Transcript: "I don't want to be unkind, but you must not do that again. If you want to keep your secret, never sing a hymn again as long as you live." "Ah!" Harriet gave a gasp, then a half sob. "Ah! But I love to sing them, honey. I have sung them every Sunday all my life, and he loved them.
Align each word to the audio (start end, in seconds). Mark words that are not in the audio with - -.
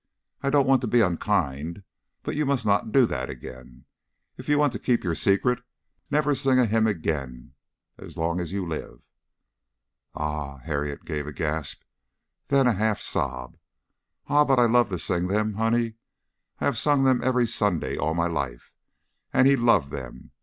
"I 0.41 0.49
don't 0.49 0.65
want 0.65 0.81
to 0.81 0.87
be 0.87 1.01
unkind, 1.01 1.83
but 2.23 2.35
you 2.35 2.43
must 2.43 2.65
not 2.65 2.91
do 2.91 3.05
that 3.05 3.29
again. 3.29 3.85
If 4.35 4.49
you 4.49 4.57
want 4.57 4.73
to 4.73 4.79
keep 4.79 5.03
your 5.03 5.13
secret, 5.13 5.59
never 6.09 6.33
sing 6.33 6.57
a 6.57 6.65
hymn 6.65 6.87
again 6.87 7.53
as 7.99 8.17
long 8.17 8.39
as 8.39 8.51
you 8.51 8.67
live." 8.67 9.03
"Ah!" 10.15 10.57
Harriet 10.57 11.05
gave 11.05 11.27
a 11.27 11.31
gasp, 11.31 11.83
then 12.47 12.65
a 12.65 12.73
half 12.73 12.99
sob. 12.99 13.57
"Ah! 14.25 14.43
But 14.43 14.57
I 14.57 14.65
love 14.65 14.89
to 14.89 14.97
sing 14.97 15.27
them, 15.27 15.53
honey. 15.53 15.97
I 16.59 16.65
have 16.65 16.79
sung 16.79 17.03
them 17.03 17.21
every 17.23 17.45
Sunday 17.45 17.95
all 17.95 18.15
my 18.15 18.25
life, 18.27 18.73
and 19.31 19.47
he 19.47 19.55
loved 19.55 19.91
them. 19.91 20.31